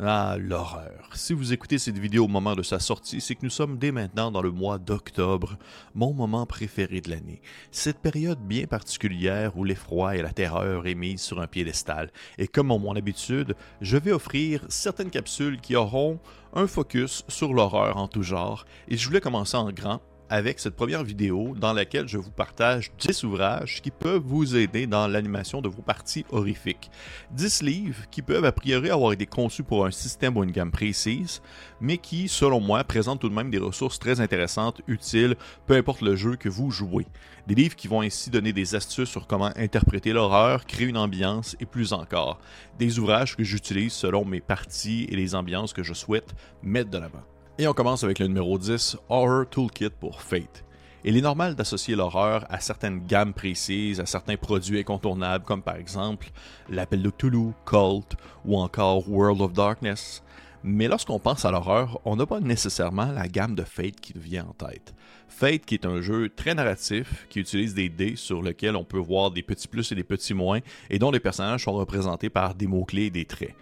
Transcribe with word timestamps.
Ah, 0.00 0.36
l'horreur. 0.40 1.08
Si 1.14 1.32
vous 1.34 1.52
écoutez 1.52 1.78
cette 1.78 1.98
vidéo 1.98 2.24
au 2.24 2.28
moment 2.28 2.56
de 2.56 2.64
sa 2.64 2.80
sortie, 2.80 3.20
c'est 3.20 3.36
que 3.36 3.44
nous 3.44 3.50
sommes 3.50 3.78
dès 3.78 3.92
maintenant 3.92 4.32
dans 4.32 4.42
le 4.42 4.50
mois 4.50 4.78
d'octobre, 4.78 5.56
mon 5.94 6.12
moment 6.12 6.46
préféré 6.46 7.00
de 7.00 7.10
l'année. 7.10 7.40
Cette 7.70 8.00
période 8.00 8.40
bien 8.40 8.66
particulière 8.66 9.56
où 9.56 9.62
l'effroi 9.62 10.16
et 10.16 10.22
la 10.22 10.32
terreur 10.32 10.88
est 10.88 10.96
mise 10.96 11.20
sur 11.20 11.40
un 11.40 11.46
piédestal. 11.46 12.10
Et 12.38 12.48
comme 12.48 12.72
en 12.72 12.80
mon 12.80 12.96
habitude, 12.96 13.54
je 13.80 13.96
vais 13.96 14.10
offrir 14.10 14.64
certaines 14.68 15.10
capsules 15.10 15.60
qui 15.60 15.76
auront 15.76 16.18
un 16.54 16.66
focus 16.66 17.22
sur 17.28 17.54
l'horreur 17.54 17.96
en 17.96 18.08
tout 18.08 18.24
genre. 18.24 18.66
Et 18.88 18.96
je 18.96 19.06
voulais 19.06 19.20
commencer 19.20 19.56
en 19.56 19.70
grand 19.70 20.00
avec 20.30 20.58
cette 20.58 20.76
première 20.76 21.04
vidéo 21.04 21.54
dans 21.56 21.72
laquelle 21.72 22.08
je 22.08 22.18
vous 22.18 22.30
partage 22.30 22.90
10 22.98 23.24
ouvrages 23.24 23.82
qui 23.82 23.90
peuvent 23.90 24.22
vous 24.24 24.56
aider 24.56 24.86
dans 24.86 25.06
l'animation 25.06 25.60
de 25.60 25.68
vos 25.68 25.82
parties 25.82 26.24
horrifiques. 26.30 26.90
10 27.32 27.62
livres 27.62 28.08
qui 28.10 28.22
peuvent 28.22 28.44
a 28.44 28.52
priori 28.52 28.90
avoir 28.90 29.12
été 29.12 29.26
conçus 29.26 29.62
pour 29.62 29.86
un 29.86 29.90
système 29.90 30.36
ou 30.36 30.44
une 30.44 30.50
gamme 30.50 30.70
précise, 30.70 31.42
mais 31.80 31.98
qui, 31.98 32.28
selon 32.28 32.60
moi, 32.60 32.84
présentent 32.84 33.20
tout 33.20 33.28
de 33.28 33.34
même 33.34 33.50
des 33.50 33.58
ressources 33.58 33.98
très 33.98 34.20
intéressantes, 34.20 34.80
utiles, 34.86 35.36
peu 35.66 35.74
importe 35.74 36.00
le 36.00 36.16
jeu 36.16 36.36
que 36.36 36.48
vous 36.48 36.70
jouez. 36.70 37.06
Des 37.46 37.54
livres 37.54 37.76
qui 37.76 37.88
vont 37.88 38.00
ainsi 38.00 38.30
donner 38.30 38.52
des 38.52 38.74
astuces 38.74 39.10
sur 39.10 39.26
comment 39.26 39.50
interpréter 39.56 40.12
l'horreur, 40.12 40.64
créer 40.64 40.86
une 40.86 40.96
ambiance 40.96 41.56
et 41.60 41.66
plus 41.66 41.92
encore. 41.92 42.38
Des 42.78 42.98
ouvrages 42.98 43.36
que 43.36 43.44
j'utilise 43.44 43.92
selon 43.92 44.24
mes 44.24 44.40
parties 44.40 45.06
et 45.10 45.16
les 45.16 45.34
ambiances 45.34 45.72
que 45.72 45.82
je 45.82 45.92
souhaite 45.92 46.34
mettre 46.62 46.90
de 46.90 46.98
l'avant. 46.98 47.22
Et 47.56 47.68
on 47.68 47.72
commence 47.72 48.02
avec 48.02 48.18
le 48.18 48.26
numéro 48.26 48.58
10, 48.58 48.96
Horror 49.08 49.48
Toolkit 49.48 49.90
pour 50.00 50.20
Fate. 50.20 50.64
Il 51.04 51.16
est 51.16 51.20
normal 51.20 51.54
d'associer 51.54 51.94
l'horreur 51.94 52.44
à 52.48 52.58
certaines 52.58 53.06
gammes 53.06 53.32
précises, 53.32 54.00
à 54.00 54.06
certains 54.06 54.36
produits 54.36 54.80
incontournables 54.80 55.44
comme 55.44 55.62
par 55.62 55.76
exemple 55.76 56.30
L'Appel 56.68 57.00
de 57.00 57.10
Cthulhu, 57.10 57.52
Cult 57.64 58.16
ou 58.44 58.58
encore 58.58 59.08
World 59.08 59.40
of 59.40 59.52
Darkness. 59.52 60.24
Mais 60.64 60.88
lorsqu'on 60.88 61.20
pense 61.20 61.44
à 61.44 61.52
l'horreur, 61.52 62.00
on 62.04 62.16
n'a 62.16 62.26
pas 62.26 62.40
nécessairement 62.40 63.12
la 63.12 63.28
gamme 63.28 63.54
de 63.54 63.62
Fate 63.62 64.00
qui 64.00 64.14
vient 64.16 64.46
en 64.46 64.66
tête. 64.66 64.92
Fate 65.28 65.64
qui 65.64 65.74
est 65.74 65.86
un 65.86 66.00
jeu 66.00 66.30
très 66.30 66.54
narratif 66.54 67.28
qui 67.30 67.38
utilise 67.38 67.72
des 67.74 67.88
dés 67.88 68.16
sur 68.16 68.42
lesquels 68.42 68.74
on 68.74 68.84
peut 68.84 68.98
voir 68.98 69.30
des 69.30 69.44
petits 69.44 69.68
plus 69.68 69.92
et 69.92 69.94
des 69.94 70.02
petits 70.02 70.34
moins 70.34 70.58
et 70.90 70.98
dont 70.98 71.12
les 71.12 71.20
personnages 71.20 71.62
sont 71.64 71.74
représentés 71.74 72.30
par 72.30 72.56
des 72.56 72.66
mots-clés 72.66 73.04
et 73.04 73.10
des 73.10 73.26
traits. 73.26 73.54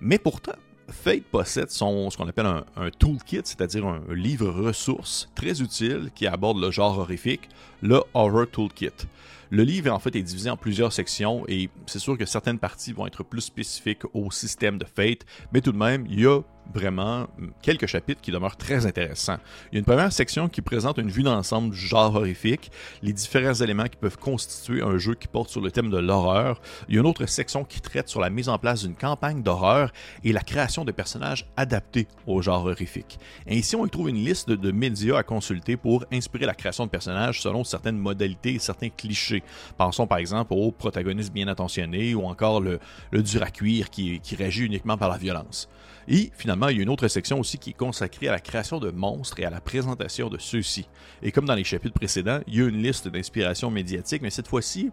Mais 0.00 0.18
pourtant, 0.18 0.56
Fate 0.88 1.24
possède 1.24 1.70
son, 1.70 2.10
ce 2.10 2.16
qu'on 2.16 2.28
appelle 2.28 2.46
un, 2.46 2.64
toolkit, 2.98 3.40
c'est-à-dire 3.44 3.86
un, 3.86 4.02
livre 4.10 4.48
ressource 4.48 5.28
très 5.34 5.60
utile 5.60 6.10
qui 6.14 6.26
aborde 6.26 6.60
le 6.60 6.70
genre 6.70 6.98
horrifique, 6.98 7.48
le 7.82 8.02
Horror 8.14 8.46
Toolkit. 8.50 9.06
Le 9.50 9.62
livre 9.62 9.92
en 9.92 9.98
fait 9.98 10.14
est 10.16 10.22
divisé 10.22 10.50
en 10.50 10.56
plusieurs 10.56 10.92
sections 10.92 11.44
et 11.48 11.70
c'est 11.86 11.98
sûr 11.98 12.18
que 12.18 12.26
certaines 12.26 12.58
parties 12.58 12.92
vont 12.92 13.06
être 13.06 13.22
plus 13.22 13.42
spécifiques 13.42 14.02
au 14.14 14.30
système 14.30 14.78
de 14.78 14.84
Fate, 14.84 15.24
mais 15.52 15.60
tout 15.60 15.72
de 15.72 15.78
même, 15.78 16.06
il 16.08 16.20
y 16.20 16.26
a 16.26 16.40
vraiment 16.74 17.26
quelques 17.62 17.86
chapitres 17.86 18.20
qui 18.20 18.30
demeurent 18.30 18.56
très 18.56 18.86
intéressants. 18.86 19.38
Il 19.70 19.74
y 19.74 19.76
a 19.76 19.78
une 19.80 19.84
première 19.84 20.12
section 20.12 20.48
qui 20.48 20.62
présente 20.62 20.98
une 20.98 21.10
vue 21.10 21.22
d'ensemble 21.22 21.70
du 21.70 21.78
genre 21.78 22.14
horrifique, 22.14 22.70
les 23.02 23.12
différents 23.12 23.54
éléments 23.54 23.86
qui 23.86 23.96
peuvent 23.96 24.18
constituer 24.18 24.82
un 24.82 24.98
jeu 24.98 25.14
qui 25.14 25.28
porte 25.28 25.50
sur 25.50 25.60
le 25.60 25.70
thème 25.70 25.90
de 25.90 25.98
l'horreur. 25.98 26.60
Il 26.88 26.94
y 26.94 26.98
a 26.98 27.00
une 27.00 27.06
autre 27.06 27.26
section 27.26 27.64
qui 27.64 27.80
traite 27.80 28.08
sur 28.08 28.20
la 28.20 28.30
mise 28.30 28.48
en 28.48 28.58
place 28.58 28.82
d'une 28.82 28.96
campagne 28.96 29.42
d'horreur 29.42 29.92
et 30.24 30.32
la 30.32 30.40
création 30.40 30.84
de 30.84 30.92
personnages 30.92 31.46
adaptés 31.56 32.08
au 32.26 32.42
genre 32.42 32.66
horrifique. 32.66 33.18
Ainsi, 33.48 33.76
on 33.76 33.86
y 33.86 33.90
trouve 33.90 34.08
une 34.08 34.24
liste 34.24 34.48
de, 34.50 34.70
médias 34.70 35.18
à 35.18 35.22
consulter 35.22 35.76
pour 35.76 36.04
inspirer 36.12 36.46
la 36.46 36.54
création 36.54 36.84
de 36.84 36.90
personnages 36.90 37.40
selon 37.40 37.64
certaines 37.64 37.98
modalités 37.98 38.54
et 38.54 38.58
certains 38.58 38.90
clichés. 38.90 39.35
Pensons 39.76 40.06
par 40.06 40.18
exemple 40.18 40.52
aux 40.52 40.70
protagonistes 40.70 41.32
bien 41.32 41.48
intentionnés 41.48 42.14
ou 42.14 42.24
encore 42.24 42.60
le, 42.60 42.78
le 43.10 43.22
dur 43.22 43.42
à 43.42 43.50
cuire 43.50 43.90
qui, 43.90 44.20
qui 44.20 44.36
réagit 44.36 44.64
uniquement 44.64 44.96
par 44.96 45.08
la 45.08 45.18
violence. 45.18 45.68
Et 46.08 46.30
finalement, 46.36 46.68
il 46.68 46.76
y 46.76 46.80
a 46.80 46.82
une 46.82 46.88
autre 46.88 47.08
section 47.08 47.40
aussi 47.40 47.58
qui 47.58 47.70
est 47.70 47.76
consacrée 47.76 48.28
à 48.28 48.32
la 48.32 48.38
création 48.38 48.78
de 48.78 48.90
monstres 48.90 49.40
et 49.40 49.44
à 49.44 49.50
la 49.50 49.60
présentation 49.60 50.28
de 50.28 50.38
ceux-ci. 50.38 50.88
Et 51.22 51.32
comme 51.32 51.46
dans 51.46 51.54
les 51.54 51.64
chapitres 51.64 51.94
précédents, 51.94 52.40
il 52.46 52.56
y 52.56 52.62
a 52.62 52.68
une 52.68 52.80
liste 52.82 53.08
d'inspiration 53.08 53.70
médiatique, 53.70 54.22
mais 54.22 54.30
cette 54.30 54.46
fois-ci, 54.46 54.90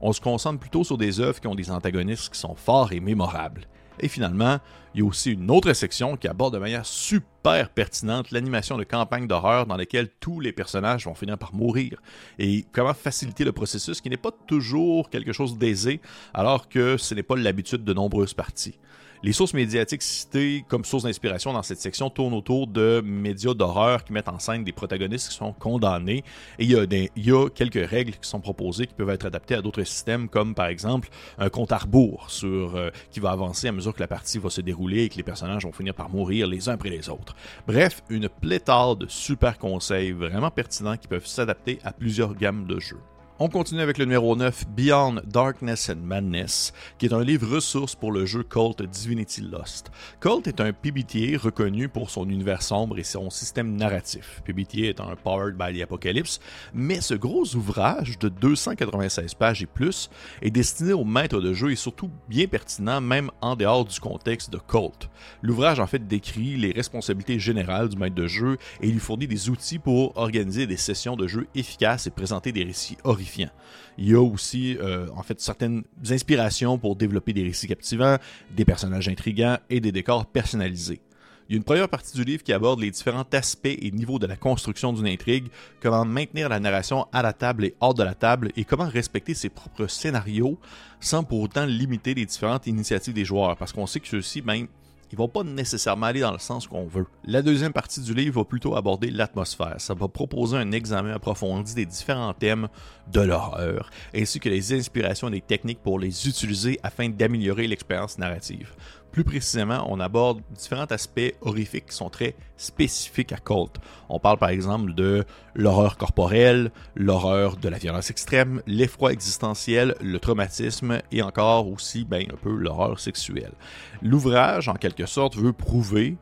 on 0.00 0.12
se 0.12 0.20
concentre 0.20 0.60
plutôt 0.60 0.84
sur 0.84 0.98
des 0.98 1.20
œuvres 1.20 1.40
qui 1.40 1.46
ont 1.46 1.54
des 1.54 1.70
antagonistes 1.70 2.32
qui 2.32 2.38
sont 2.38 2.54
forts 2.54 2.92
et 2.92 3.00
mémorables. 3.00 3.66
Et 4.00 4.08
finalement, 4.08 4.58
il 4.94 5.00
y 5.00 5.02
a 5.02 5.06
aussi 5.06 5.32
une 5.32 5.50
autre 5.50 5.72
section 5.72 6.16
qui 6.16 6.26
aborde 6.26 6.54
de 6.54 6.58
manière 6.58 6.84
super 6.84 7.70
pertinente 7.70 8.30
l'animation 8.30 8.76
de 8.76 8.84
campagnes 8.84 9.26
d'horreur 9.26 9.66
dans 9.66 9.76
lesquelles 9.76 10.08
tous 10.20 10.40
les 10.40 10.52
personnages 10.52 11.04
vont 11.04 11.14
finir 11.14 11.38
par 11.38 11.54
mourir 11.54 12.00
et 12.38 12.64
comment 12.72 12.94
faciliter 12.94 13.44
le 13.44 13.52
processus 13.52 14.00
qui 14.00 14.10
n'est 14.10 14.16
pas 14.16 14.32
toujours 14.46 15.10
quelque 15.10 15.32
chose 15.32 15.58
d'aisé 15.58 16.00
alors 16.34 16.68
que 16.68 16.96
ce 16.96 17.14
n'est 17.14 17.22
pas 17.22 17.36
l'habitude 17.36 17.84
de 17.84 17.92
nombreuses 17.92 18.34
parties. 18.34 18.78
Les 19.22 19.34
sources 19.34 19.52
médiatiques 19.52 20.00
citées 20.00 20.64
comme 20.66 20.82
source 20.86 21.02
d'inspiration 21.02 21.52
dans 21.52 21.62
cette 21.62 21.78
section 21.78 22.08
tournent 22.08 22.32
autour 22.32 22.66
de 22.66 23.02
médias 23.04 23.52
d'horreur 23.52 24.02
qui 24.02 24.14
mettent 24.14 24.30
en 24.30 24.38
scène 24.38 24.64
des 24.64 24.72
protagonistes 24.72 25.28
qui 25.28 25.34
sont 25.34 25.52
condamnés. 25.52 26.24
Et 26.58 26.64
il 26.64 26.70
y, 26.70 27.30
a 27.30 27.48
quelques 27.50 27.86
règles 27.86 28.12
qui 28.12 28.26
sont 28.26 28.40
proposées 28.40 28.86
qui 28.86 28.94
peuvent 28.94 29.10
être 29.10 29.26
adaptées 29.26 29.56
à 29.56 29.60
d'autres 29.60 29.84
systèmes, 29.84 30.30
comme 30.30 30.54
par 30.54 30.68
exemple 30.68 31.10
un 31.36 31.50
compte 31.50 31.70
à 31.70 31.76
rebours 31.76 32.30
sur, 32.30 32.76
euh, 32.76 32.88
qui 33.10 33.20
va 33.20 33.30
avancer 33.30 33.68
à 33.68 33.72
mesure 33.72 33.92
que 33.92 34.00
la 34.00 34.08
partie 34.08 34.38
va 34.38 34.48
se 34.48 34.62
dérouler 34.62 35.02
et 35.02 35.08
que 35.10 35.16
les 35.16 35.22
personnages 35.22 35.64
vont 35.64 35.72
finir 35.72 35.92
par 35.92 36.08
mourir 36.08 36.46
les 36.46 36.70
uns 36.70 36.72
après 36.72 36.88
les 36.88 37.10
autres. 37.10 37.36
Bref, 37.66 38.02
une 38.08 38.30
pléthore 38.30 38.96
de 38.96 39.06
super 39.06 39.58
conseils 39.58 40.12
vraiment 40.12 40.50
pertinents 40.50 40.96
qui 40.96 41.08
peuvent 41.08 41.26
s'adapter 41.26 41.78
à 41.84 41.92
plusieurs 41.92 42.34
gammes 42.34 42.66
de 42.66 42.80
jeux. 42.80 43.00
On 43.42 43.48
continue 43.48 43.80
avec 43.80 43.96
le 43.96 44.04
numéro 44.04 44.36
9, 44.36 44.66
Beyond 44.76 45.22
Darkness 45.24 45.88
and 45.88 46.02
Madness, 46.02 46.74
qui 46.98 47.06
est 47.06 47.14
un 47.14 47.24
livre 47.24 47.54
ressource 47.54 47.94
pour 47.94 48.12
le 48.12 48.26
jeu 48.26 48.42
Cult 48.42 48.82
Divinity 48.82 49.40
Lost. 49.40 49.90
Cult 50.20 50.46
est 50.46 50.60
un 50.60 50.74
PBTA 50.74 51.38
reconnu 51.42 51.88
pour 51.88 52.10
son 52.10 52.28
univers 52.28 52.60
sombre 52.60 52.98
et 52.98 53.02
son 53.02 53.30
système 53.30 53.76
narratif. 53.76 54.42
PBTA 54.44 54.88
est 54.88 55.00
un 55.00 55.16
Powered 55.16 55.56
by 55.56 55.72
the 55.72 55.82
Apocalypse, 55.82 56.38
mais 56.74 57.00
ce 57.00 57.14
gros 57.14 57.46
ouvrage 57.56 58.18
de 58.18 58.28
296 58.28 59.32
pages 59.32 59.62
et 59.62 59.66
plus 59.66 60.10
est 60.42 60.50
destiné 60.50 60.92
aux 60.92 61.06
maîtres 61.06 61.40
de 61.40 61.54
jeu 61.54 61.70
et 61.70 61.76
surtout 61.76 62.10
bien 62.28 62.46
pertinent 62.46 63.00
même 63.00 63.30
en 63.40 63.56
dehors 63.56 63.86
du 63.86 64.00
contexte 64.00 64.50
de 64.50 64.58
Cult. 64.58 65.08
L'ouvrage 65.40 65.80
en 65.80 65.86
fait 65.86 66.06
décrit 66.06 66.58
les 66.58 66.72
responsabilités 66.72 67.38
générales 67.38 67.88
du 67.88 67.96
maître 67.96 68.16
de 68.16 68.26
jeu 68.26 68.58
et 68.82 68.88
lui 68.88 69.00
fournit 69.00 69.28
des 69.28 69.48
outils 69.48 69.78
pour 69.78 70.14
organiser 70.18 70.66
des 70.66 70.76
sessions 70.76 71.16
de 71.16 71.26
jeu 71.26 71.46
efficaces 71.54 72.06
et 72.06 72.10
présenter 72.10 72.52
des 72.52 72.64
récits 72.64 72.98
horrifiques 73.02 73.29
il 73.38 74.08
y 74.08 74.14
a 74.14 74.20
aussi, 74.20 74.76
euh, 74.78 75.08
en 75.14 75.22
fait, 75.22 75.40
certaines 75.40 75.82
inspirations 76.08 76.78
pour 76.78 76.96
développer 76.96 77.32
des 77.32 77.42
récits 77.42 77.68
captivants, 77.68 78.16
des 78.54 78.64
personnages 78.64 79.08
intrigants 79.08 79.58
et 79.68 79.80
des 79.80 79.92
décors 79.92 80.26
personnalisés. 80.26 81.00
Il 81.48 81.54
y 81.54 81.56
a 81.56 81.58
une 81.58 81.64
première 81.64 81.88
partie 81.88 82.16
du 82.16 82.22
livre 82.22 82.44
qui 82.44 82.52
aborde 82.52 82.78
les 82.78 82.92
différents 82.92 83.26
aspects 83.32 83.66
et 83.66 83.90
niveaux 83.90 84.20
de 84.20 84.26
la 84.26 84.36
construction 84.36 84.92
d'une 84.92 85.08
intrigue, 85.08 85.48
comment 85.82 86.04
maintenir 86.04 86.48
la 86.48 86.60
narration 86.60 87.08
à 87.12 87.22
la 87.22 87.32
table 87.32 87.64
et 87.64 87.74
hors 87.80 87.92
de 87.92 88.04
la 88.04 88.14
table, 88.14 88.52
et 88.56 88.64
comment 88.64 88.88
respecter 88.88 89.34
ses 89.34 89.48
propres 89.48 89.88
scénarios 89.88 90.60
sans 91.00 91.24
pour 91.24 91.40
autant 91.40 91.66
limiter 91.66 92.14
les 92.14 92.24
différentes 92.24 92.68
initiatives 92.68 93.14
des 93.14 93.24
joueurs, 93.24 93.56
parce 93.56 93.72
qu'on 93.72 93.86
sait 93.86 93.98
que 93.98 94.06
ceux-ci, 94.06 94.42
même, 94.42 94.68
ils 95.12 95.18
vont 95.18 95.28
pas 95.28 95.42
nécessairement 95.42 96.06
aller 96.06 96.20
dans 96.20 96.32
le 96.32 96.38
sens 96.38 96.66
qu'on 96.66 96.86
veut. 96.86 97.06
La 97.24 97.42
deuxième 97.42 97.72
partie 97.72 98.00
du 98.00 98.14
livre 98.14 98.40
va 98.40 98.44
plutôt 98.44 98.76
aborder 98.76 99.10
l'atmosphère. 99.10 99.76
Ça 99.78 99.94
va 99.94 100.08
proposer 100.08 100.56
un 100.56 100.70
examen 100.72 101.12
approfondi 101.12 101.74
des 101.74 101.86
différents 101.86 102.32
thèmes 102.32 102.68
de 103.12 103.20
l'horreur, 103.20 103.90
ainsi 104.14 104.38
que 104.38 104.48
les 104.48 104.72
inspirations 104.72 105.28
et 105.28 105.32
les 105.32 105.40
techniques 105.40 105.82
pour 105.82 105.98
les 105.98 106.28
utiliser 106.28 106.78
afin 106.82 107.08
d'améliorer 107.08 107.66
l'expérience 107.66 108.18
narrative. 108.18 108.72
Plus 109.12 109.24
précisément, 109.24 109.86
on 109.90 109.98
aborde 109.98 110.40
différents 110.54 110.84
aspects 110.84 111.34
horrifiques 111.40 111.86
qui 111.86 111.96
sont 111.96 112.10
très 112.10 112.36
spécifiques 112.56 113.32
à 113.32 113.38
Cult. 113.38 113.80
On 114.08 114.20
parle 114.20 114.38
par 114.38 114.50
exemple 114.50 114.94
de 114.94 115.24
l'horreur 115.54 115.96
corporelle, 115.96 116.70
l'horreur 116.94 117.56
de 117.56 117.68
la 117.68 117.78
violence 117.78 118.10
extrême, 118.10 118.62
l'effroi 118.66 119.12
existentiel, 119.12 119.96
le 120.00 120.20
traumatisme 120.20 121.00
et 121.10 121.22
encore 121.22 121.68
aussi 121.68 122.04
ben, 122.04 122.24
un 122.32 122.36
peu 122.36 122.54
l'horreur 122.54 123.00
sexuelle. 123.00 123.52
L'ouvrage, 124.00 124.68
en 124.68 124.74
quelque 124.74 125.06
sorte, 125.06 125.36
veut 125.36 125.52
prouver 125.52 126.16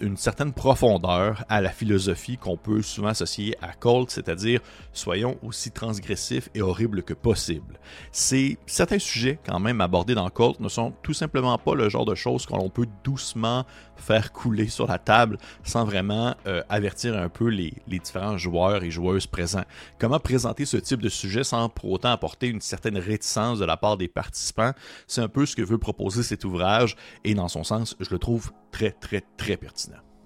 une 0.00 0.16
certaine 0.16 0.52
profondeur 0.52 1.44
à 1.48 1.60
la 1.60 1.70
philosophie 1.70 2.36
qu'on 2.36 2.56
peut 2.56 2.82
souvent 2.82 3.08
associer 3.08 3.56
à 3.62 3.72
Cult, 3.72 4.10
c'est-à-dire 4.10 4.60
soyons 4.92 5.38
aussi 5.42 5.70
transgressifs 5.70 6.50
et 6.54 6.60
horribles 6.60 7.02
que 7.02 7.14
possible. 7.14 7.78
Ces 8.10 8.58
certains 8.66 8.98
sujets 8.98 9.38
quand 9.44 9.60
même 9.60 9.80
abordés 9.80 10.14
dans 10.14 10.28
Cult 10.28 10.60
ne 10.60 10.68
sont 10.68 10.92
tout 11.02 11.14
simplement 11.14 11.56
pas 11.58 11.74
le 11.74 11.88
genre 11.88 12.04
de 12.04 12.14
choses 12.14 12.44
qu'on 12.46 12.68
peut 12.68 12.86
doucement 13.02 13.64
faire 13.96 14.32
couler 14.32 14.68
sur 14.68 14.86
la 14.86 14.98
table 14.98 15.38
sans 15.62 15.84
vraiment 15.84 16.34
euh, 16.46 16.62
avertir 16.68 17.16
un 17.16 17.28
peu 17.28 17.48
les, 17.48 17.72
les, 17.86 17.98
différents 17.98 18.36
joueurs 18.36 18.82
et 18.82 18.90
joueuses 18.90 19.26
présents. 19.26 19.64
Comment 19.98 20.18
présenter 20.18 20.64
ce 20.64 20.76
type 20.76 21.00
de 21.00 21.08
sujet 21.08 21.44
sans 21.44 21.68
pour 21.68 21.90
autant 21.90 22.10
apporter 22.10 22.48
une 22.48 22.60
certaine 22.60 22.98
réticence 22.98 23.58
de 23.58 23.64
la 23.64 23.76
part 23.76 23.96
des 23.96 24.08
participants, 24.08 24.72
c'est 25.06 25.20
un 25.20 25.28
peu 25.28 25.46
ce 25.46 25.56
que 25.56 25.62
veut 25.62 25.78
proposer 25.78 26.22
cet 26.22 26.44
ouvrage 26.44 26.96
et 27.24 27.34
dans 27.34 27.48
son 27.48 27.64
sens, 27.64 27.96
je 28.00 28.10
le 28.10 28.18
trouve 28.18 28.52
très 28.72 28.90
très 28.90 29.22
très 29.36 29.56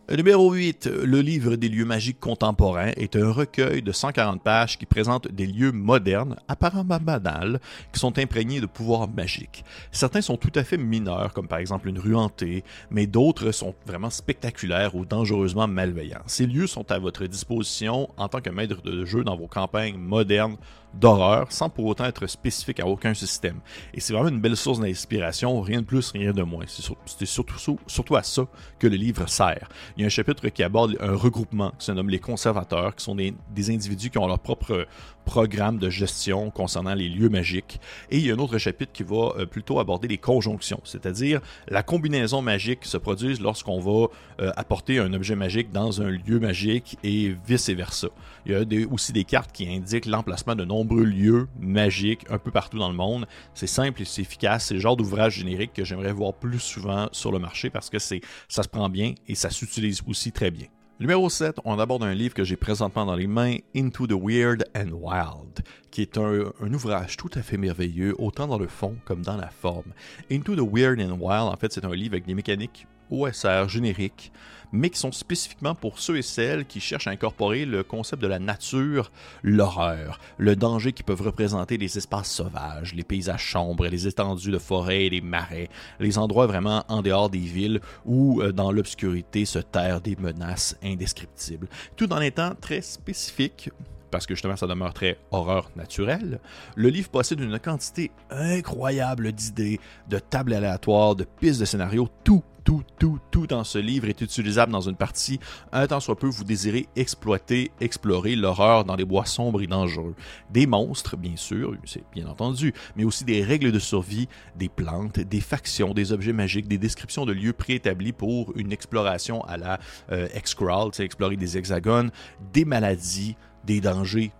Numéro 0.08 0.52
8, 0.52 0.86
le 0.86 1.20
livre 1.20 1.56
des 1.56 1.68
lieux 1.68 1.84
magiques 1.84 2.20
contemporains 2.20 2.92
est 2.96 3.16
un 3.16 3.32
recueil 3.32 3.82
de 3.82 3.90
140 3.90 4.40
pages 4.40 4.78
qui 4.78 4.86
présente 4.86 5.26
des 5.32 5.46
lieux 5.46 5.72
modernes, 5.72 6.36
apparemment 6.46 7.00
banals, 7.00 7.58
qui 7.92 7.98
sont 7.98 8.16
imprégnés 8.16 8.60
de 8.60 8.66
pouvoirs 8.66 9.08
magiques. 9.08 9.64
Certains 9.90 10.20
sont 10.20 10.36
tout 10.36 10.52
à 10.54 10.62
fait 10.62 10.76
mineurs, 10.76 11.32
comme 11.32 11.48
par 11.48 11.58
exemple 11.58 11.88
une 11.88 11.98
rue 11.98 12.14
hantée, 12.14 12.62
mais 12.88 13.08
d'autres 13.08 13.50
sont 13.50 13.74
vraiment 13.84 14.10
spectaculaires 14.10 14.94
ou 14.94 15.04
dangereusement 15.04 15.66
malveillants. 15.66 16.22
Ces 16.26 16.46
lieux 16.46 16.68
sont 16.68 16.88
à 16.92 17.00
votre 17.00 17.26
disposition 17.26 18.08
en 18.16 18.28
tant 18.28 18.40
que 18.40 18.50
maître 18.50 18.82
de 18.82 19.04
jeu 19.04 19.24
dans 19.24 19.36
vos 19.36 19.48
campagnes 19.48 19.98
modernes 19.98 20.56
d'horreur, 20.94 21.50
sans 21.50 21.68
pour 21.68 21.86
autant 21.86 22.04
être 22.04 22.26
spécifique 22.26 22.80
à 22.80 22.86
aucun 22.86 23.14
système. 23.14 23.60
Et 23.94 24.00
c'est 24.00 24.12
vraiment 24.12 24.28
une 24.28 24.40
belle 24.40 24.56
source 24.56 24.80
d'inspiration, 24.80 25.60
rien 25.60 25.80
de 25.80 25.86
plus, 25.86 26.10
rien 26.10 26.32
de 26.32 26.42
moins. 26.42 26.64
C'est 26.66 27.26
surtout, 27.26 28.16
à 28.16 28.22
ça 28.22 28.46
que 28.78 28.86
le 28.86 28.96
livre 28.96 29.28
sert. 29.28 29.68
Il 29.96 30.00
y 30.00 30.04
a 30.04 30.06
un 30.06 30.10
chapitre 30.10 30.48
qui 30.48 30.62
aborde 30.62 30.96
un 31.00 31.14
regroupement 31.14 31.72
qui 31.78 31.86
se 31.86 31.92
nomme 31.92 32.08
les 32.08 32.18
conservateurs, 32.18 32.94
qui 32.96 33.04
sont 33.04 33.14
des, 33.14 33.34
des 33.54 33.70
individus 33.70 34.10
qui 34.10 34.18
ont 34.18 34.26
leur 34.26 34.38
propre 34.38 34.86
programme 35.26 35.78
de 35.78 35.90
gestion 35.90 36.50
concernant 36.50 36.94
les 36.94 37.08
lieux 37.08 37.28
magiques. 37.28 37.80
Et 38.10 38.18
il 38.18 38.26
y 38.26 38.30
a 38.30 38.34
un 38.34 38.38
autre 38.38 38.56
chapitre 38.56 38.92
qui 38.92 39.02
va 39.02 39.34
euh, 39.36 39.44
plutôt 39.44 39.78
aborder 39.80 40.08
les 40.08 40.18
conjonctions, 40.18 40.80
c'est-à-dire 40.84 41.40
la 41.68 41.82
combinaison 41.82 42.40
magique 42.40 42.80
qui 42.80 42.88
se 42.88 42.96
produit 42.96 43.36
lorsqu'on 43.36 43.80
va 43.80 44.06
euh, 44.40 44.52
apporter 44.56 44.98
un 44.98 45.12
objet 45.12 45.34
magique 45.34 45.72
dans 45.72 46.00
un 46.00 46.10
lieu 46.10 46.38
magique 46.38 46.96
et 47.02 47.34
vice-versa. 47.46 48.08
Il 48.46 48.52
y 48.52 48.54
a 48.54 48.86
aussi 48.90 49.12
des 49.12 49.24
cartes 49.24 49.50
qui 49.52 49.68
indiquent 49.68 50.06
l'emplacement 50.06 50.54
de 50.54 50.64
nombreux 50.86 51.04
lieux 51.04 51.48
magiques 51.58 52.24
un 52.30 52.38
peu 52.38 52.50
partout 52.50 52.78
dans 52.78 52.88
le 52.88 52.94
monde. 52.94 53.26
C'est 53.54 53.66
simple 53.66 54.02
et 54.02 54.04
c'est 54.04 54.22
efficace. 54.22 54.66
C'est 54.66 54.74
le 54.74 54.80
genre 54.80 54.96
d'ouvrage 54.96 55.34
générique 55.34 55.72
que 55.72 55.84
j'aimerais 55.84 56.12
voir 56.12 56.34
plus 56.34 56.60
souvent 56.60 57.08
sur 57.12 57.32
le 57.32 57.38
marché 57.38 57.70
parce 57.70 57.90
que 57.90 57.98
c'est 57.98 58.20
ça 58.48 58.62
se 58.62 58.68
prend 58.68 58.88
bien 58.88 59.14
et 59.26 59.34
ça 59.34 59.50
s'utilise 59.50 60.02
aussi 60.06 60.32
très 60.32 60.50
bien. 60.50 60.66
Numéro 60.98 61.28
7, 61.28 61.56
on 61.66 61.78
aborde 61.78 62.04
un 62.04 62.14
livre 62.14 62.32
que 62.32 62.44
j'ai 62.44 62.56
présentement 62.56 63.04
dans 63.04 63.16
les 63.16 63.26
mains, 63.26 63.56
Into 63.76 64.06
the 64.06 64.14
Weird 64.18 64.64
and 64.74 64.92
Wild, 64.92 65.62
qui 65.90 66.00
est 66.00 66.16
un, 66.16 66.52
un, 66.58 66.72
ouvrage 66.72 67.18
tout 67.18 67.28
à 67.34 67.42
fait 67.42 67.58
merveilleux, 67.58 68.14
autant 68.18 68.46
dans 68.46 68.56
le 68.56 68.66
fond 68.66 68.96
comme 69.04 69.20
dans 69.20 69.36
la 69.36 69.50
forme. 69.50 69.92
Into 70.30 70.56
the 70.56 70.66
Weird 70.66 70.98
and 71.00 71.18
Wild, 71.20 71.52
en 71.52 71.56
fait, 71.56 71.70
c'est 71.70 71.84
un 71.84 71.94
livre 71.94 72.14
avec 72.14 72.24
des 72.24 72.32
mécaniques 72.32 72.86
OSR 73.10 73.68
génériques, 73.68 74.32
mais 74.72 74.90
qui 74.90 74.98
sont 74.98 75.12
spécifiquement 75.12 75.74
pour 75.74 75.98
ceux 75.98 76.18
et 76.18 76.22
celles 76.22 76.66
qui 76.66 76.80
cherchent 76.80 77.06
à 77.06 77.10
incorporer 77.10 77.64
le 77.64 77.82
concept 77.82 78.20
de 78.22 78.26
la 78.26 78.38
nature, 78.38 79.10
l'horreur, 79.42 80.20
le 80.38 80.56
danger 80.56 80.92
qui 80.92 81.02
peuvent 81.02 81.22
représenter 81.22 81.76
les 81.76 81.98
espaces 81.98 82.30
sauvages, 82.30 82.94
les 82.94 83.04
paysages 83.04 83.52
sombres, 83.52 83.86
les 83.86 84.06
étendues 84.06 84.50
de 84.50 84.58
forêt 84.58 85.04
et 85.04 85.10
les 85.10 85.20
marais, 85.20 85.68
les 86.00 86.18
endroits 86.18 86.46
vraiment 86.46 86.84
en 86.88 87.02
dehors 87.02 87.30
des 87.30 87.38
villes 87.38 87.80
où 88.04 88.42
euh, 88.42 88.52
dans 88.52 88.72
l'obscurité 88.72 89.44
se 89.44 89.58
terrent 89.58 90.00
des 90.00 90.16
menaces 90.16 90.76
indescriptibles, 90.82 91.68
tout 91.96 92.12
en 92.12 92.20
étant 92.20 92.54
très 92.60 92.82
spécifique 92.82 93.70
parce 94.10 94.24
que 94.24 94.34
justement 94.34 94.56
ça 94.56 94.66
demeure 94.66 94.94
très 94.94 95.18
horreur 95.30 95.70
naturelle, 95.76 96.40
le 96.74 96.88
livre 96.88 97.10
possède 97.10 97.40
une 97.40 97.58
quantité 97.58 98.10
incroyable 98.30 99.32
d'idées, 99.32 99.80
de 100.08 100.18
tables 100.18 100.54
aléatoires, 100.54 101.16
de 101.16 101.24
pistes 101.24 101.60
de 101.60 101.64
scénarios, 101.64 102.08
tout 102.24 102.42
tout, 102.66 102.82
tout, 102.98 103.20
tout 103.30 103.46
dans 103.46 103.62
ce 103.62 103.78
livre 103.78 104.08
est 104.08 104.20
utilisable 104.20 104.72
dans 104.72 104.80
une 104.80 104.96
partie, 104.96 105.38
un 105.72 105.86
tant 105.86 106.00
soit 106.00 106.18
peu 106.18 106.26
vous 106.26 106.42
désirez 106.42 106.88
exploiter, 106.96 107.70
explorer 107.80 108.34
l'horreur 108.34 108.84
dans 108.84 108.96
les 108.96 109.04
bois 109.04 109.24
sombres 109.24 109.62
et 109.62 109.68
dangereux. 109.68 110.16
Des 110.50 110.66
monstres, 110.66 111.16
bien 111.16 111.36
sûr, 111.36 111.76
c'est 111.84 112.02
bien 112.12 112.26
entendu, 112.26 112.74
mais 112.96 113.04
aussi 113.04 113.24
des 113.24 113.44
règles 113.44 113.70
de 113.70 113.78
survie, 113.78 114.28
des 114.56 114.68
plantes, 114.68 115.20
des 115.20 115.40
factions, 115.40 115.94
des 115.94 116.12
objets 116.12 116.32
magiques, 116.32 116.66
des 116.66 116.76
descriptions 116.76 117.24
de 117.24 117.32
lieux 117.32 117.52
préétablis 117.52 118.12
pour 118.12 118.52
une 118.56 118.72
exploration 118.72 119.44
à 119.44 119.56
la 119.56 119.78
euh, 120.10 120.26
X-Crawl, 120.34 120.90
explorer 120.98 121.36
des 121.36 121.56
hexagones, 121.56 122.10
des 122.52 122.64
maladies, 122.64 123.36
des 123.64 123.80
dangers, 123.80 124.32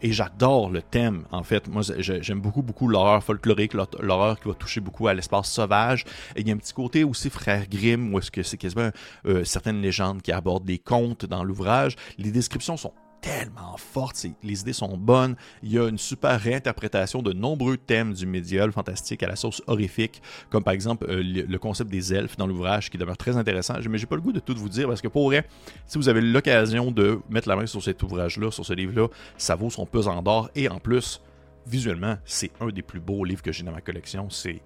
Et 0.00 0.12
j'adore 0.12 0.70
le 0.70 0.82
thème, 0.82 1.24
en 1.30 1.42
fait. 1.42 1.68
Moi, 1.68 1.82
j'aime 1.98 2.40
beaucoup, 2.40 2.62
beaucoup 2.62 2.88
l'horreur 2.88 3.22
folklorique, 3.22 3.74
l'horreur 3.74 4.38
qui 4.40 4.48
va 4.48 4.54
toucher 4.54 4.80
beaucoup 4.80 5.08
à 5.08 5.14
l'espace 5.14 5.50
sauvage. 5.50 6.04
Et 6.36 6.40
il 6.40 6.48
y 6.48 6.50
a 6.50 6.54
un 6.54 6.58
petit 6.58 6.72
côté 6.72 7.04
aussi 7.04 7.30
frère 7.30 7.68
Grimm, 7.68 8.14
où 8.14 8.18
est-ce 8.18 8.30
que 8.30 8.42
c'est 8.42 8.56
quasiment 8.56 8.90
euh, 9.26 9.44
certaines 9.44 9.80
légendes 9.80 10.22
qui 10.22 10.32
abordent 10.32 10.64
des 10.64 10.78
contes 10.78 11.26
dans 11.26 11.44
l'ouvrage. 11.44 11.96
Les 12.16 12.30
descriptions 12.30 12.76
sont 12.76 12.92
tellement 13.20 13.76
forte, 13.76 14.24
les 14.42 14.60
idées 14.60 14.72
sont 14.72 14.96
bonnes, 14.96 15.36
il 15.62 15.72
y 15.72 15.78
a 15.78 15.88
une 15.88 15.98
super 15.98 16.40
réinterprétation 16.40 17.22
de 17.22 17.32
nombreux 17.32 17.76
thèmes 17.76 18.14
du 18.14 18.26
médiéval 18.26 18.72
fantastique 18.72 19.22
à 19.22 19.28
la 19.28 19.36
sauce 19.36 19.62
horrifique, 19.66 20.22
comme 20.50 20.62
par 20.62 20.74
exemple 20.74 21.06
euh, 21.08 21.22
le, 21.22 21.58
concept 21.58 21.90
des 21.90 22.14
elfes 22.14 22.36
dans 22.36 22.46
l'ouvrage 22.46 22.90
qui 22.90 22.98
demeure 22.98 23.16
très 23.16 23.36
intéressant, 23.36 23.74
mais 23.88 23.98
j'ai 23.98 24.06
pas 24.06 24.16
le 24.16 24.22
goût 24.22 24.32
de 24.32 24.40
tout 24.40 24.54
vous 24.56 24.68
dire 24.68 24.88
parce 24.88 25.00
que 25.00 25.08
pour 25.08 25.26
vrai, 25.26 25.46
si 25.86 25.98
vous 25.98 26.08
avez 26.08 26.20
l'occasion 26.20 26.90
de 26.90 27.20
mettre 27.28 27.48
la 27.48 27.56
main 27.56 27.66
sur 27.66 27.82
cet 27.82 28.02
ouvrage-là, 28.02 28.50
sur 28.50 28.64
ce 28.64 28.72
livre-là, 28.72 29.08
ça 29.36 29.56
vaut 29.56 29.70
son 29.70 29.86
pesant 29.86 30.22
d'or 30.22 30.50
et 30.54 30.68
en 30.68 30.78
plus, 30.78 31.20
visuellement, 31.66 32.16
c'est 32.24 32.50
un 32.60 32.68
des 32.68 32.82
plus 32.82 33.00
beaux 33.00 33.24
livres 33.24 33.42
que 33.42 33.52
j'ai 33.52 33.64
dans 33.64 33.72
ma 33.72 33.80
collection, 33.80 34.30
c'est 34.30 34.62